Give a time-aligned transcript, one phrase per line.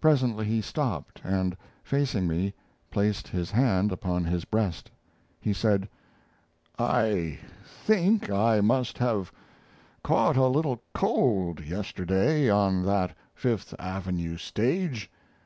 [0.00, 2.54] Presently he stopped and, facing me,
[2.90, 4.90] placed his hand upon his breast.
[5.38, 5.86] He said:
[6.78, 9.30] "I think I must have
[10.02, 15.10] caught a little cold yesterday on that Fifth Avenue stage.